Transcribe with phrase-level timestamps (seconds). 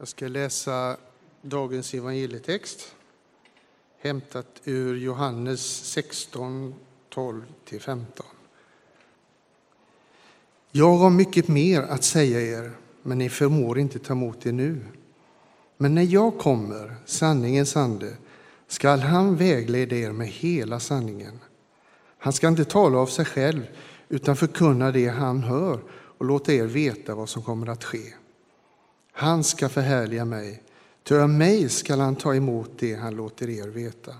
[0.00, 0.96] Jag ska läsa
[1.42, 2.94] dagens evangelietext
[4.00, 6.74] hämtat ur Johannes 16,
[7.14, 8.04] 12-15.
[10.70, 12.72] Jag har mycket mer att säga er,
[13.02, 14.80] men ni förmår inte ta emot det nu.
[15.76, 18.16] Men när jag kommer, sanningens ande,
[18.66, 21.40] skall han vägleda er med hela sanningen.
[22.18, 23.66] Han ska inte tala av sig själv,
[24.08, 28.14] utan förkunna det han hör och låta er veta vad som kommer att ske.
[29.18, 30.62] Han ska förhärliga mig,
[31.02, 34.14] ty av mig skall han ta emot det han låter er veta.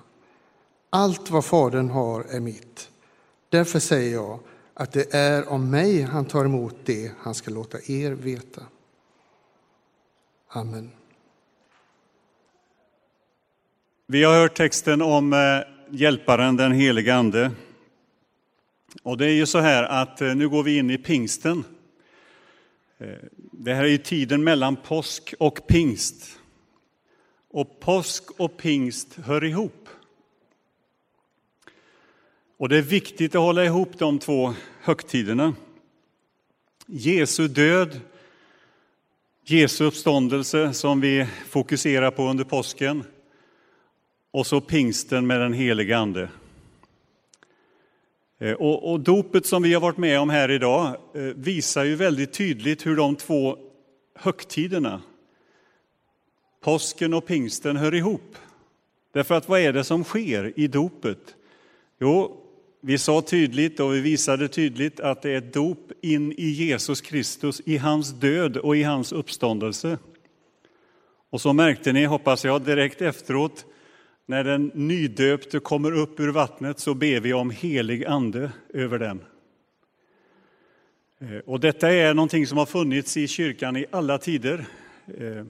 [0.90, 2.90] Allt vad Fadern har är mitt.
[3.48, 4.40] Därför säger jag
[4.74, 8.62] att det är om mig han tar emot det han ska låta er veta.
[10.48, 10.90] Amen.
[14.06, 15.38] Vi har hört texten om eh,
[15.90, 17.50] Hjälparen, den helige Ande.
[19.02, 21.64] Och det är ju så här att eh, nu går vi in i pingsten.
[22.98, 23.08] Eh,
[23.60, 26.38] det här är ju tiden mellan påsk och pingst.
[27.50, 29.88] Och påsk och pingst hör ihop.
[32.56, 35.54] Och det är viktigt att hålla ihop de två högtiderna.
[36.86, 38.00] Jesu död,
[39.44, 43.04] Jesu uppståndelse som vi fokuserar på under påsken
[44.30, 46.28] och så pingsten med den helige Ande.
[48.38, 51.94] Eh, och, och dopet som vi har varit med om här idag eh, visar ju
[51.94, 53.56] väldigt tydligt hur de två
[54.14, 55.02] högtiderna,
[56.60, 58.36] påsken och pingsten, hör ihop.
[59.12, 61.36] Därför att vad är det som sker i dopet?
[62.00, 62.44] Jo,
[62.80, 67.00] vi sa tydligt och vi visade tydligt att det är ett dop in i Jesus
[67.00, 69.98] Kristus, i hans död och i hans uppståndelse.
[71.30, 73.64] Och så märkte ni, hoppas jag, direkt efteråt
[74.28, 79.20] när den nydöpte kommer upp ur vattnet så ber vi om helig ande över den.
[81.18, 84.66] Eh, och detta är någonting som har funnits i kyrkan i alla tider.
[85.18, 85.44] Eh,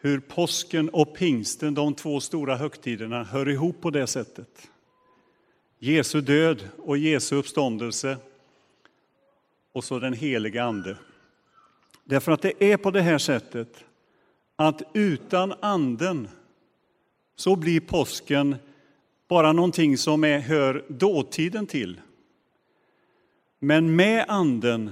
[0.00, 4.70] hur påsken och pingsten, de två stora högtiderna, hör ihop på det sättet.
[5.78, 8.16] Jesu död och Jesu uppståndelse
[9.72, 10.96] och så den heliga Ande.
[12.04, 13.84] Därför att det är på det här sättet
[14.56, 16.28] att utan Anden
[17.36, 18.56] så blir påsken
[19.28, 22.00] bara någonting som är, hör dåtiden till.
[23.58, 24.90] Men med Anden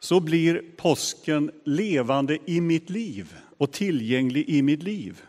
[0.00, 5.22] så blir påsken levande i mitt liv och tillgänglig i mitt liv.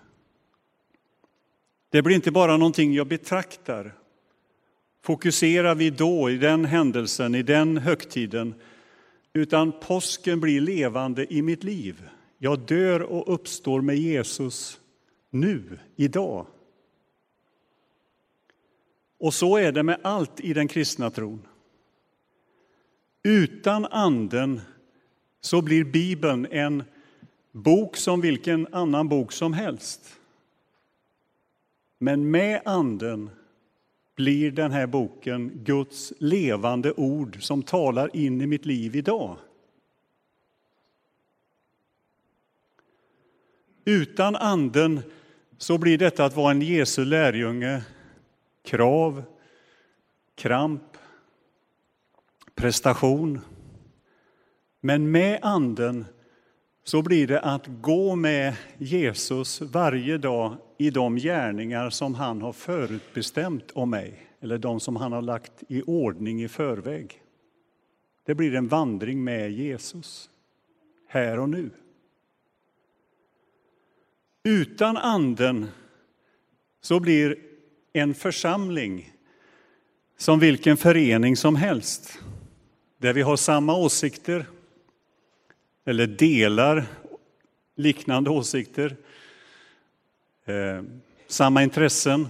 [1.90, 3.94] Det blir inte bara någonting jag betraktar.
[5.04, 8.54] Fokuserar vi då i den händelsen, i den högtiden,
[9.34, 12.10] utan påsken blir levande i mitt liv.
[12.38, 14.81] Jag dör och uppstår med Jesus
[15.32, 16.46] nu, idag.
[19.20, 21.48] Och så är det med allt i den kristna tron.
[23.24, 24.62] Utan Anden
[25.42, 26.84] så blir Bibeln en
[27.52, 30.20] bok som vilken annan bok som helst.
[31.98, 33.30] Men med Anden
[34.16, 39.38] blir den här boken Guds levande ord som talar in i mitt liv idag.
[43.86, 45.02] Utan Anden
[45.62, 47.82] så blir detta att vara en Jesu lärjunge
[48.64, 49.24] krav,
[50.36, 50.98] kramp,
[52.56, 53.40] prestation.
[54.80, 56.06] Men med Anden
[56.84, 62.54] så blir det att gå med Jesus varje dag i de gärningar som han har
[62.54, 67.22] förutbestämt om mig, eller de som han har lagt i ordning i förväg.
[68.26, 70.30] Det blir en vandring med Jesus,
[71.08, 71.70] här och nu.
[74.44, 75.68] Utan Anden
[76.82, 77.38] så blir
[77.94, 79.14] en församling
[80.18, 82.20] som vilken förening som helst,
[82.98, 84.46] där vi har samma åsikter
[85.86, 86.86] eller delar
[87.76, 88.96] liknande åsikter,
[90.46, 90.84] eh,
[91.28, 92.28] samma intressen.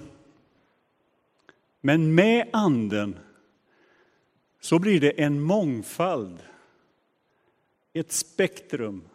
[1.81, 3.19] Men med Anden
[4.59, 6.39] så blir det en mångfald,
[7.93, 9.09] ett spektrum,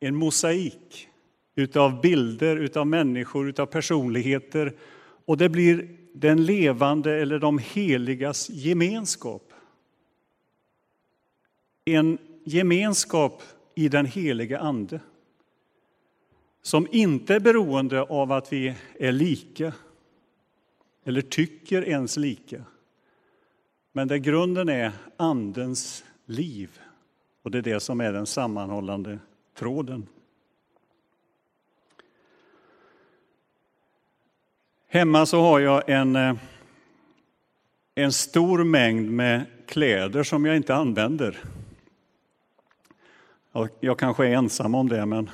[0.00, 1.08] en mosaik
[1.58, 4.72] utav bilder, utav människor, utav personligheter.
[5.24, 9.52] Och det blir den levande eller de heligas gemenskap.
[11.84, 13.42] En gemenskap
[13.74, 15.00] i den heliga Ande
[16.62, 19.72] som inte är beroende av att vi är lika
[21.04, 22.64] eller tycker ens lika.
[23.92, 26.78] Men där grunden är Andens liv
[27.42, 29.18] och det är det som är den sammanhållande
[29.54, 30.06] tråden.
[34.90, 36.34] Hemma så har jag en, eh,
[37.94, 41.38] en stor mängd med kläder som jag inte använder.
[43.80, 45.30] Jag kanske är ensam om det, men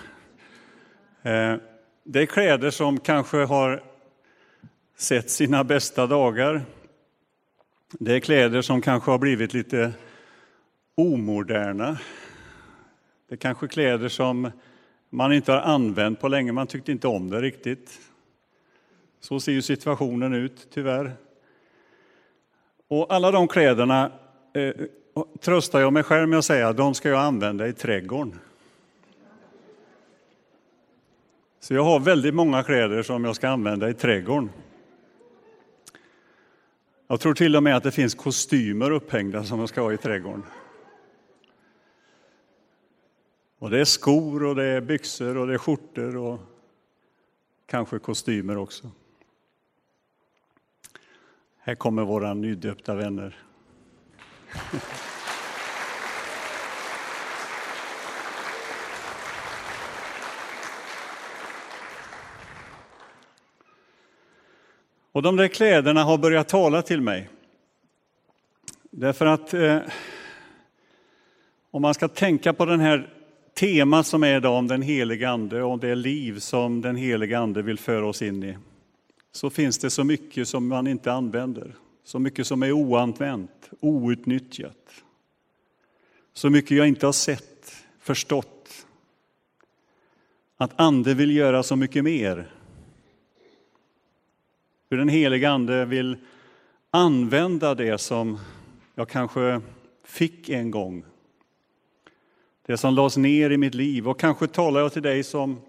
[1.22, 1.56] eh,
[2.04, 3.82] det är kläder som kanske har
[4.96, 6.62] sett sina bästa dagar.
[7.92, 9.92] Det är kläder som kanske har blivit lite
[10.94, 11.98] omoderna.
[13.28, 14.50] Det är kanske kläder som
[15.10, 18.00] man inte har använt på länge, man tyckte inte om det riktigt.
[19.24, 21.12] Så ser ju situationen ut, tyvärr.
[22.88, 24.12] Och alla de kläderna
[24.54, 24.74] eh,
[25.40, 28.38] tröstar jag mig själv med att säga, de ska jag använda i trädgården.
[31.60, 34.50] Så jag har väldigt många kläder som jag ska använda i trädgården.
[37.06, 39.96] Jag tror till och med att det finns kostymer upphängda som jag ska ha i
[39.96, 40.42] trädgården.
[43.58, 46.40] Och det är skor och det är byxor och det är skjortor och
[47.66, 48.90] kanske kostymer också.
[51.66, 53.36] Här kommer våra nydöpta vänner.
[65.12, 67.28] Och de där kläderna har börjat tala till mig.
[68.90, 69.78] Därför att eh,
[71.70, 73.10] om man ska tänka på den här
[73.54, 77.62] temat som är idag om den helige Ande och det liv som den helige Ande
[77.62, 78.56] vill föra oss in i,
[79.34, 81.74] så finns det så mycket som man inte använder.
[82.04, 85.04] Så mycket som är oanvänt, outnyttjat.
[86.32, 88.86] Så mycket jag inte har sett, förstått.
[90.56, 92.50] Att Ande vill göra så mycket mer.
[94.90, 96.16] Hur den helige Ande vill
[96.90, 98.38] använda det som
[98.94, 99.60] jag kanske
[100.04, 101.04] fick en gång.
[102.66, 104.08] Det som lades ner i mitt liv.
[104.08, 105.60] Och kanske talar jag till dig som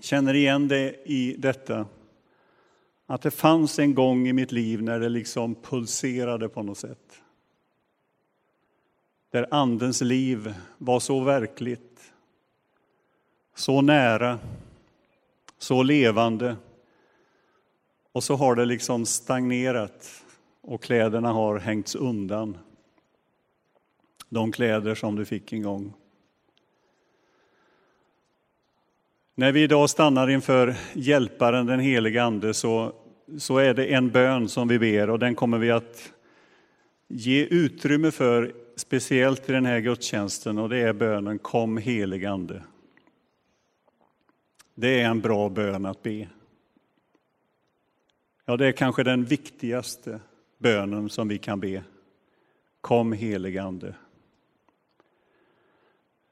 [0.00, 1.86] känner igen det i detta.
[3.10, 7.22] Att det fanns en gång i mitt liv när det liksom pulserade på något sätt.
[9.30, 12.12] Där Andens liv var så verkligt,
[13.54, 14.38] så nära,
[15.58, 16.56] så levande.
[18.12, 20.24] Och så har det liksom stagnerat
[20.60, 22.58] och kläderna har hängts undan.
[24.28, 25.94] De kläder som du fick en gång.
[29.38, 32.92] När vi idag stannar inför Hjälparen, den helige Ande, så,
[33.38, 36.12] så är det en bön som vi ber och den kommer vi att
[37.08, 42.62] ge utrymme för, speciellt i den här gudstjänsten, och det är bönen Kom helig Ande.
[44.74, 46.28] Det är en bra bön att be.
[48.44, 50.20] Ja, det är kanske den viktigaste
[50.58, 51.82] bönen som vi kan be.
[52.80, 53.94] Kom helig Ande.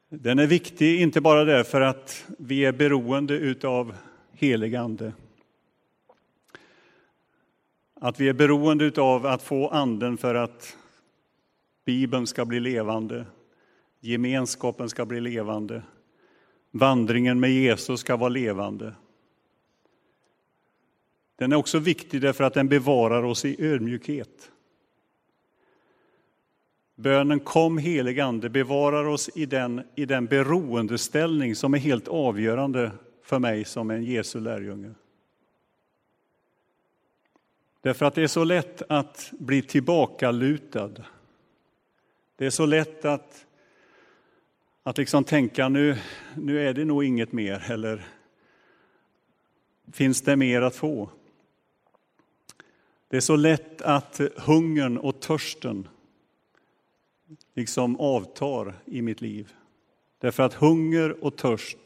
[0.08, 3.94] Den är viktig inte bara därför att vi är beroende utav
[4.32, 5.12] helig Ande.
[7.94, 10.76] Att vi är beroende utav att få Anden för att
[11.84, 13.26] Bibeln ska bli levande,
[14.00, 15.82] gemenskapen ska bli levande,
[16.70, 18.94] vandringen med Jesus ska vara levande.
[21.36, 24.50] Den är också viktig därför att den bevarar oss i ödmjukhet.
[26.98, 32.92] Bönen Kom helig Ande bevarar oss i den, i den beroendeställning som är helt avgörande
[33.22, 34.94] för mig som en Jesu lärjunge.
[37.80, 40.90] Därför att det är så lätt att bli tillbakalutad.
[42.36, 43.46] Det är så lätt att,
[44.82, 45.96] att liksom tänka nu,
[46.34, 48.06] nu är det nog inget mer, eller
[49.92, 51.10] finns det mer att få?
[53.08, 55.88] Det är så lätt att hungern och törsten
[57.54, 59.52] liksom avtar i mitt liv.
[60.18, 61.78] Därför att hunger och törst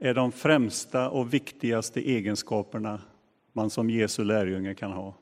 [0.00, 3.00] är de främsta och viktigaste egenskaperna
[3.52, 5.14] man som Jesu lärjunge kan ha.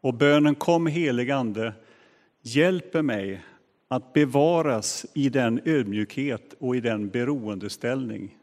[0.00, 1.72] Och bönen Kom helig Ande
[2.42, 3.44] hjälper mig
[3.88, 8.38] att bevaras i den ödmjukhet och i den beroendeställning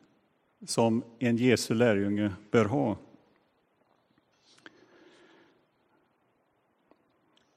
[0.65, 2.97] som en Jesu lärjunge bör ha.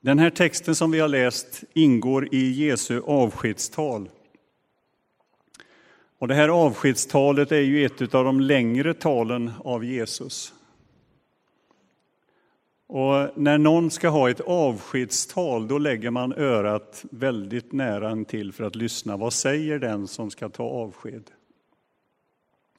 [0.05, 4.09] Den här texten som vi har läst ingår i Jesu avskedstal.
[6.19, 10.55] Och det här avskedstalet är ju ett av de längre talen av Jesus.
[12.87, 18.65] Och när någon ska ha ett avskedstal, då lägger man örat väldigt nära till för
[18.65, 19.17] att lyssna.
[19.17, 21.31] Vad säger den som ska ta avsked?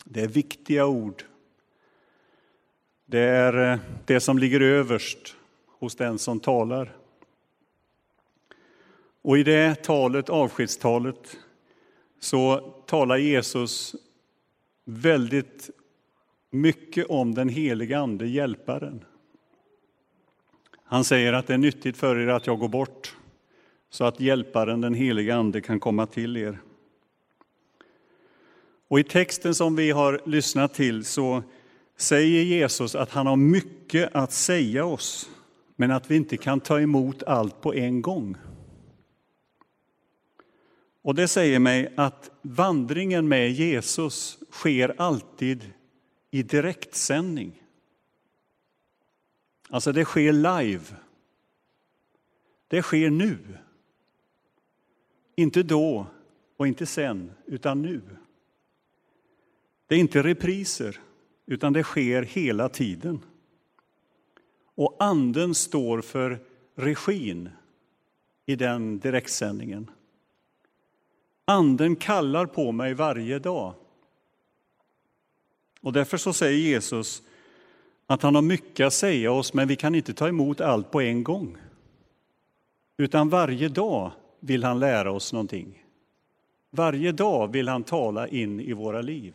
[0.04, 1.24] Det är viktiga ord.
[3.06, 5.36] Det är eh, det som ligger överst
[5.80, 7.03] hos den som talar.
[9.24, 11.38] Och i det talet, avskedstalet,
[12.20, 13.96] så talar Jesus
[14.86, 15.70] väldigt
[16.52, 19.06] mycket om den helige Ande, Hjälparen.
[20.84, 23.16] Han säger att det är nyttigt för er att jag går bort
[23.90, 26.60] så att Hjälparen, den helige Ande, kan komma till er.
[28.88, 31.44] Och i texten som vi har lyssnat till så
[31.98, 35.30] säger Jesus att han har mycket att säga oss,
[35.76, 38.38] men att vi inte kan ta emot allt på en gång.
[41.04, 45.74] Och det säger mig att vandringen med Jesus sker alltid
[46.32, 47.64] i direktsändning.
[49.70, 50.84] Alltså det sker live.
[52.68, 53.38] Det sker nu.
[55.36, 56.08] Inte då
[56.58, 58.02] och inte sen, utan nu.
[59.88, 61.00] Det är inte repriser,
[61.46, 63.20] utan det sker hela tiden.
[64.76, 66.40] Och Anden står för
[66.76, 67.50] regin
[68.46, 69.90] i den direktsändningen.
[71.54, 73.74] Anden kallar på mig varje dag.
[75.82, 77.24] Och därför så säger Jesus
[78.08, 81.02] att han har mycket att säga oss, men vi kan inte ta emot allt på
[81.02, 81.58] en gång.
[82.98, 85.84] Utan varje dag vill han lära oss någonting.
[86.70, 89.34] Varje dag vill han tala in i våra liv.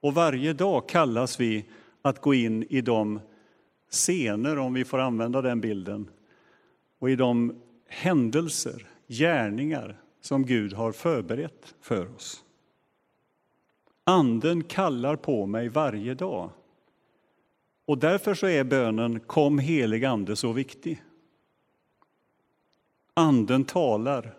[0.00, 1.64] Och varje dag kallas vi
[2.02, 3.20] att gå in i de
[3.90, 6.08] scener, om vi får använda den bilden,
[6.98, 12.44] och i de händelser, gärningar som Gud har förberett för oss.
[14.04, 16.50] Anden kallar på mig varje dag.
[17.84, 21.02] Och därför så är bönen Kom helig Ande så viktig.
[23.14, 24.34] Anden talar.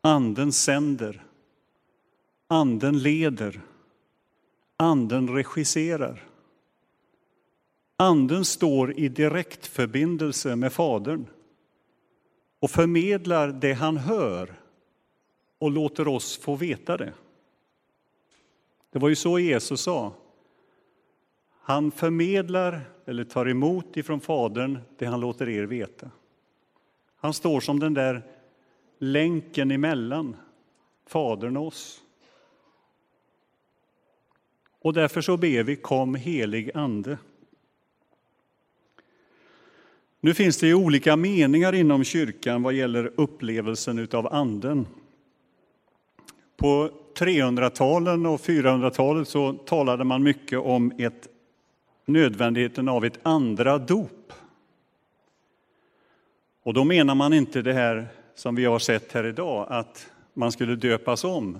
[0.00, 1.24] Anden sänder.
[2.46, 3.60] Anden leder.
[4.76, 6.24] Anden regisserar.
[7.96, 11.26] Anden står i direktförbindelse med Fadern
[12.60, 14.60] och förmedlar det han hör
[15.58, 17.12] och låter oss få veta det.
[18.90, 20.12] Det var ju så Jesus sa.
[21.60, 26.10] Han förmedlar eller tar emot ifrån Fadern det han låter er veta.
[27.16, 28.22] Han står som den där
[28.98, 30.36] länken emellan
[31.06, 32.02] Fadern och oss.
[34.80, 37.18] Och därför så ber vi Kom helig Ande.
[40.20, 44.86] Nu finns det ju olika meningar inom kyrkan vad gäller upplevelsen av Anden.
[46.56, 51.28] På 300-talen och 400-talet så talade man mycket om ett,
[52.06, 54.32] nödvändigheten av ett andra dop.
[56.62, 60.52] Och då menar man inte det här som vi har sett här idag, att man
[60.52, 61.58] skulle döpas om,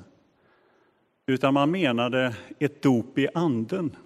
[1.26, 3.96] utan man menade ett dop i anden.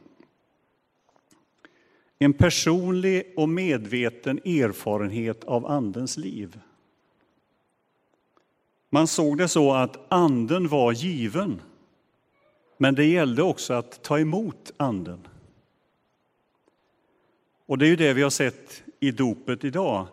[2.23, 6.61] En personlig och medveten erfarenhet av Andens liv.
[8.91, 11.63] Man såg det så att Anden var given,
[12.77, 15.29] men det gällde också att ta emot Anden.
[17.67, 20.07] Och det är ju det vi har sett i dopet idag.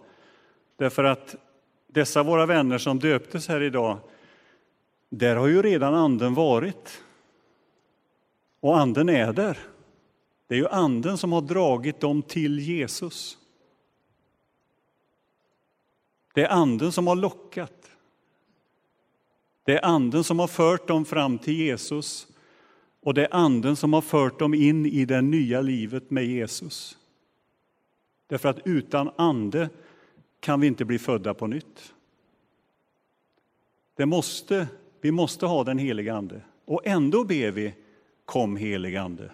[0.78, 1.36] Därför att
[1.88, 3.98] dessa våra vänner som döptes här idag,
[5.10, 7.04] där har ju redan Anden varit.
[8.60, 9.58] Och Anden är där.
[10.50, 13.38] Det är ju Anden som har dragit dem till Jesus.
[16.34, 17.92] Det är Anden som har lockat.
[19.64, 22.28] Det är Anden som har fört dem fram till Jesus
[23.02, 26.98] och det är Anden som har fört dem in i det nya livet med Jesus.
[28.28, 29.70] Därför att utan Ande
[30.40, 31.94] kan vi inte bli födda på nytt.
[33.96, 34.68] Det måste,
[35.02, 36.42] vi måste ha den heliga Ande.
[36.66, 37.74] Och ändå ber vi
[38.26, 39.32] Kom helige Ande.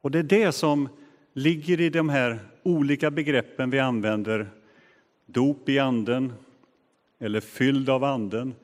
[0.00, 0.88] Och det är det som
[1.32, 4.50] ligger i de här olika begreppen vi använder.
[5.26, 6.32] Dop i anden
[7.18, 8.54] eller fylld av anden.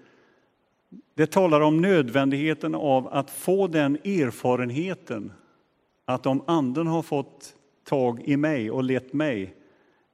[1.14, 5.32] Det talar om nödvändigheten av att få den erfarenheten
[6.04, 9.54] att om anden har fått tag i mig och lett mig,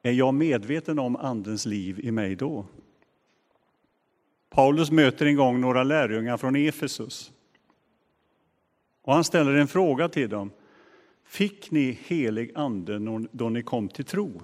[0.03, 2.67] är jag medveten om andens liv i mig då?
[4.51, 7.33] Paulus möter en gång några lärjungar från Efesus.
[9.03, 10.51] Och han ställer en fråga till dem.
[11.33, 12.99] Fick ni helig ande
[13.33, 14.43] då ni kom till tro?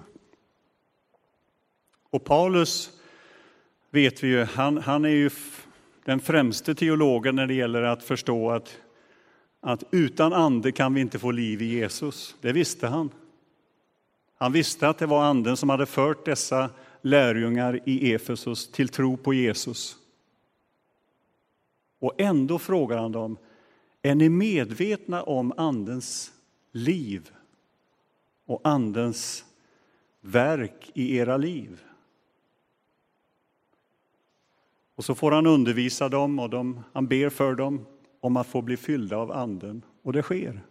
[2.09, 2.91] Och Paulus
[3.89, 5.29] vet vi ju, han, han är ju
[6.05, 8.77] den främste teologen när det gäller att förstå att,
[9.59, 12.35] att utan ande kan vi inte få liv i Jesus.
[12.41, 13.09] Det visste han.
[14.37, 16.69] Han visste att det var anden som hade fört dessa
[17.01, 19.95] lärjungar i Efesus till tro på Jesus.
[21.99, 23.37] Och ändå frågar han dem,
[24.01, 26.33] är ni medvetna om andens
[26.71, 27.29] liv
[28.45, 29.45] och andens
[30.21, 31.83] verk i era liv?
[34.95, 37.85] Och så får han undervisa dem och de, han ber för dem
[38.19, 40.61] om att få bli fyllda av anden, och det sker.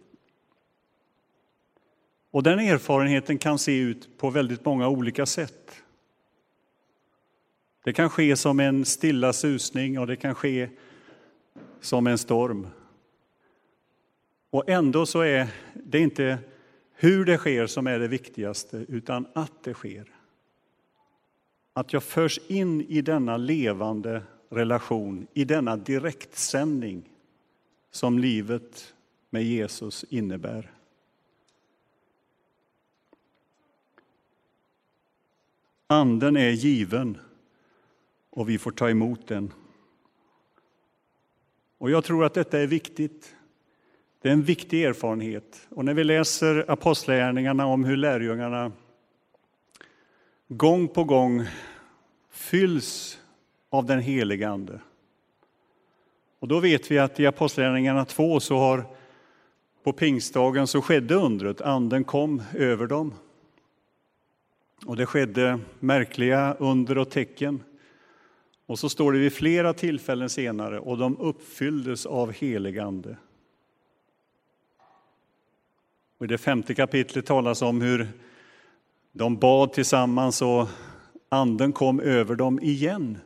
[2.31, 5.83] Och den erfarenheten kan se ut på väldigt många olika sätt.
[7.83, 10.69] Det kan ske som en stilla susning och det kan ske
[11.79, 12.67] som en storm.
[14.49, 16.39] Och ändå så är det inte
[16.93, 20.11] hur det sker som är det viktigaste, utan att det sker.
[21.73, 27.09] Att jag förs in i denna levande relation, i denna direktsändning
[27.91, 28.93] som livet
[29.29, 30.71] med Jesus innebär.
[35.87, 37.17] Anden är given
[38.29, 39.53] och vi får ta emot den.
[41.77, 43.35] Och jag tror att detta är viktigt.
[44.21, 45.67] Det är en viktig erfarenhet.
[45.69, 48.71] Och när vi läser apostlagärningarna om hur lärjungarna
[50.47, 51.45] gång på gång
[52.31, 53.19] fylls
[53.69, 54.79] av den helige Ande.
[56.39, 58.85] Och då vet vi att i Apostlagärningarna 2 så har
[59.83, 63.13] på pingstdagen så skedde undret, anden kom över dem.
[64.85, 67.63] Och det skedde märkliga under och tecken.
[68.65, 73.17] Och så står det vid flera tillfällen senare, och de uppfylldes av helig ande.
[76.19, 78.07] Och I det femte kapitlet talas om hur
[79.11, 80.67] de bad tillsammans och
[81.29, 83.17] anden kom över dem igen.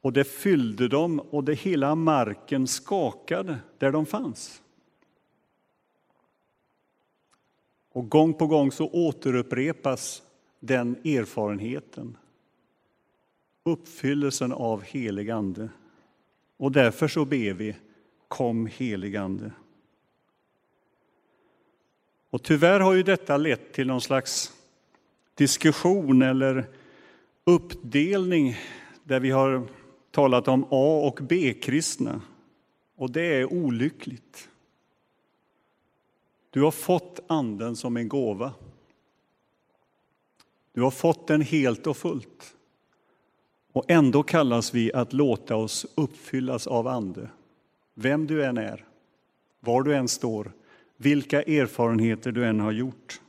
[0.00, 4.62] Och det fyllde dem och det hela marken skakade där de fanns.
[7.92, 10.22] Och gång på gång så återupprepas
[10.60, 12.16] den erfarenheten.
[13.64, 15.68] Uppfyllelsen av helig ande.
[16.56, 17.76] Och därför så ber vi,
[18.28, 19.50] kom helig ande.
[22.30, 24.52] Och tyvärr har ju detta lett till någon slags
[25.34, 26.68] diskussion eller
[27.44, 28.56] uppdelning
[29.04, 29.68] där vi har
[30.10, 32.20] talat om A och B-kristna.
[32.96, 34.48] Och det är olyckligt.
[36.50, 38.52] Du har fått Anden som en gåva.
[40.72, 42.54] Du har fått den helt och fullt.
[43.72, 47.28] Och ändå kallas vi att låta oss uppfyllas av Ande.
[47.94, 48.84] Vem du än är,
[49.60, 50.52] var du än står,
[51.00, 53.20] vilka erfarenheter du än har gjort.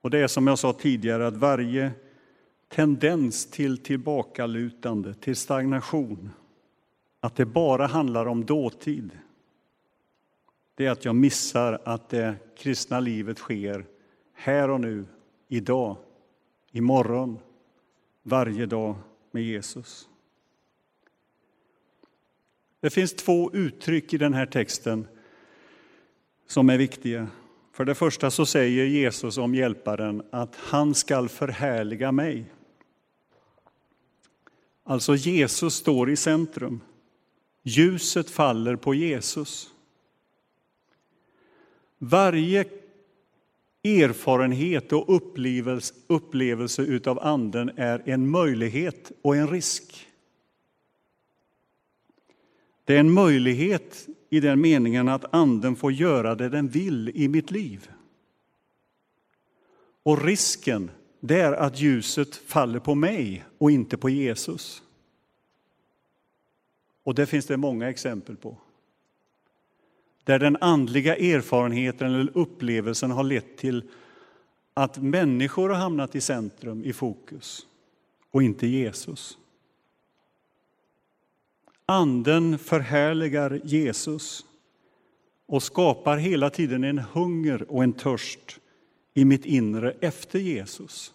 [0.00, 1.92] Och det är som jag sa tidigare att varje
[2.68, 6.30] tendens till tillbakalutande, till stagnation,
[7.20, 9.10] att det bara handlar om dåtid,
[10.74, 13.86] det är att jag missar att det kristna livet sker
[14.32, 15.04] här och nu,
[15.48, 15.96] idag,
[16.72, 17.38] imorgon,
[18.22, 18.94] varje dag
[19.30, 20.09] med Jesus.
[22.80, 25.06] Det finns två uttryck i den här texten
[26.46, 27.28] som är viktiga.
[27.72, 32.44] För det första så säger Jesus om hjälparen att han skall förhärliga mig.
[34.84, 36.80] Alltså Jesus står i centrum.
[37.62, 39.70] Ljuset faller på Jesus.
[41.98, 42.64] Varje
[43.84, 50.09] erfarenhet och upplevelse, upplevelse utav Anden är en möjlighet och en risk.
[52.84, 57.28] Det är en möjlighet i den meningen att Anden får göra det den vill i
[57.28, 57.90] mitt liv.
[60.02, 60.90] Och risken
[61.20, 64.82] det är att ljuset faller på mig och inte på Jesus.
[67.02, 68.56] Och det finns det många exempel på.
[70.24, 73.82] Där den andliga erfarenheten eller upplevelsen har lett till
[74.74, 77.66] att människor har hamnat i centrum, i fokus,
[78.30, 79.38] och inte Jesus.
[81.90, 84.46] Anden förhärligar Jesus
[85.46, 88.58] och skapar hela tiden en hunger och en törst
[89.14, 91.14] i mitt inre efter Jesus.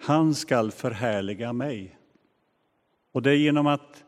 [0.00, 1.98] Han skall förhärliga mig.
[3.12, 4.04] Och det är genom att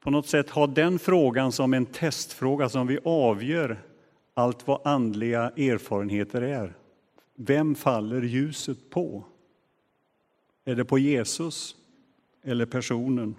[0.00, 3.82] på något sätt ha den frågan som en testfråga som vi avgör
[4.34, 6.74] allt vad andliga erfarenheter är.
[7.34, 9.24] Vem faller ljuset på?
[10.64, 11.77] Är det på Jesus
[12.48, 13.34] eller personen?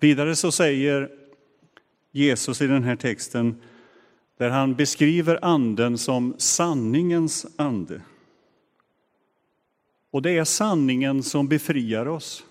[0.00, 1.10] Vidare så säger
[2.10, 3.62] Jesus i den här texten
[4.36, 8.00] där han beskriver anden som sanningens ande.
[10.10, 12.44] Och det är sanningen som befriar oss.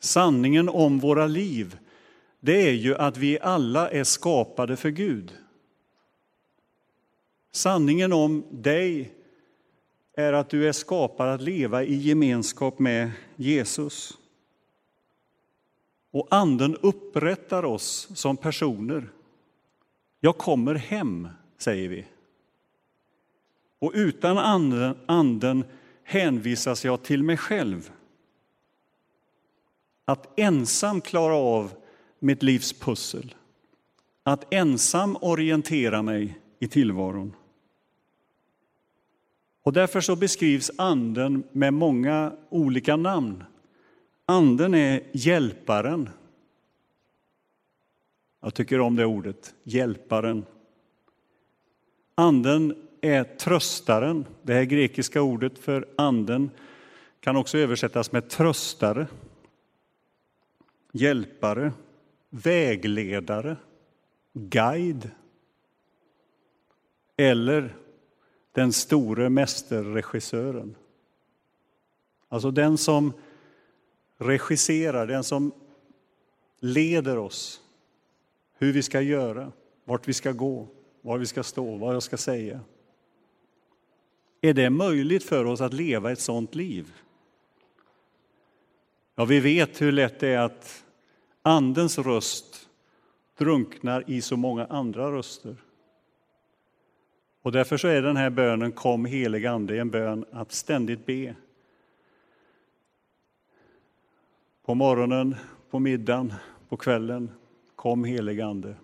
[0.00, 1.78] Sanningen om våra liv,
[2.40, 5.32] det är ju att vi alla är skapade för Gud.
[7.52, 9.15] Sanningen om dig
[10.18, 14.18] är att du är skapad att leva i gemenskap med Jesus.
[16.10, 19.08] Och Anden upprättar oss som personer.
[20.20, 22.06] Jag kommer hem, säger vi.
[23.78, 25.64] Och utan anden, anden
[26.04, 27.90] hänvisas jag till mig själv.
[30.04, 31.72] Att ensam klara av
[32.18, 33.34] mitt livs pussel.
[34.22, 37.32] Att ensam orientera mig i tillvaron.
[39.66, 43.44] Och därför så beskrivs anden med många olika namn.
[44.26, 46.08] Anden är hjälparen.
[48.42, 50.44] Jag tycker om det ordet, hjälparen.
[52.14, 54.24] Anden är tröstaren.
[54.42, 56.50] Det här grekiska ordet för anden
[57.20, 59.06] kan också översättas med tröstare,
[60.92, 61.72] hjälpare,
[62.30, 63.56] vägledare,
[64.32, 65.10] guide
[67.16, 67.76] eller
[68.56, 70.76] den store mästerregissören.
[72.28, 73.12] Alltså den som
[74.18, 75.52] regisserar, den som
[76.60, 77.60] leder oss
[78.58, 79.52] hur vi ska göra,
[79.84, 80.68] vart vi ska gå,
[81.00, 82.60] var vi ska stå, vad jag ska säga.
[84.40, 86.92] Är det möjligt för oss att leva ett sådant liv?
[89.14, 90.84] Ja, vi vet hur lätt det är att
[91.42, 92.68] Andens röst
[93.38, 95.56] drunknar i så många andra röster.
[97.46, 101.34] Och därför så är den här bönen Kom helig Ande en bön att ständigt be.
[104.64, 105.36] På morgonen,
[105.70, 106.34] på middagen,
[106.68, 107.30] på kvällen.
[107.76, 108.76] Kom helig Ande.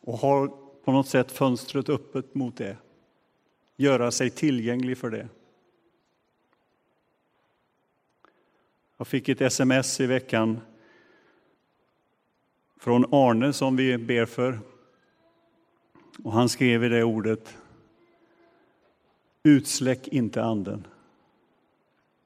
[0.00, 0.48] Och ha
[0.84, 2.76] på något sätt fönstret öppet mot det.
[3.76, 5.28] Göra sig tillgänglig för det.
[8.96, 10.60] Jag fick ett sms i veckan
[12.80, 14.73] från Arne som vi ber för.
[16.22, 17.56] Och han skrev i det ordet
[19.46, 20.86] Utsläck inte anden.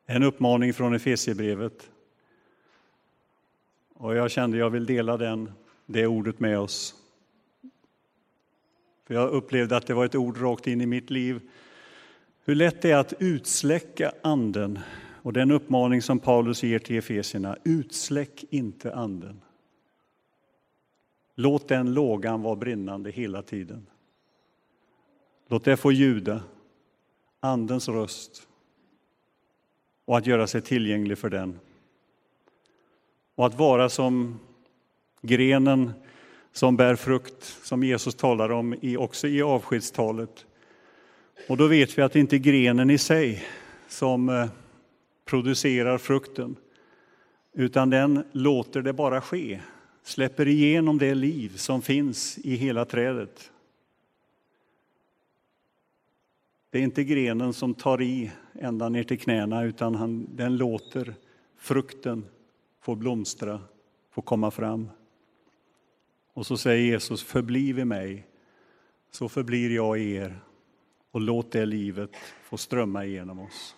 [0.07, 1.91] En uppmaning från Efesierbrevet.
[3.95, 5.53] Och jag kände att jag vill dela den,
[5.87, 6.95] det ordet med oss.
[9.07, 11.41] För jag upplevde att det var ett ord rakt in i mitt liv.
[12.45, 14.79] Hur lätt det är att utsläcka anden.
[15.23, 19.41] Och den uppmaning som Paulus ger till Efesierna, utsläck inte anden.
[21.41, 23.87] Låt den lågan vara brinnande hela tiden.
[25.49, 26.43] Låt det få ljuda,
[27.41, 28.49] Andens röst,
[30.05, 31.59] och att göra sig tillgänglig för den.
[33.35, 34.39] Och att vara som
[35.23, 35.93] grenen
[36.53, 40.47] som bär frukt, som Jesus talar om i, också i avskedstalet.
[41.49, 43.45] Och då vet vi att det inte är grenen i sig
[43.89, 44.47] som eh,
[45.25, 46.57] producerar frukten,
[47.53, 49.61] utan den låter det bara ske
[50.09, 53.53] släpper igenom det liv som finns i hela trädet.
[56.71, 61.15] Det är inte grenen som tar i ända ner till knäna, utan han, den låter
[61.57, 62.25] frukten
[62.81, 63.61] få blomstra,
[64.11, 64.91] få komma fram.
[66.33, 68.27] Och så säger Jesus, förbliv i mig,
[69.11, 70.41] så förblir jag i er
[71.11, 73.77] och låt det livet få strömma igenom oss.